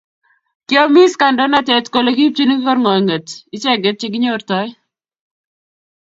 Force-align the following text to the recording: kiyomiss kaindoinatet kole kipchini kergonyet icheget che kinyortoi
kiyomiss 0.67 1.13
kaindoinatet 1.21 1.85
kole 1.93 2.11
kipchini 2.17 2.55
kergonyet 2.63 3.27
icheget 3.55 3.97
che 3.99 4.07
kinyortoi 4.13 4.69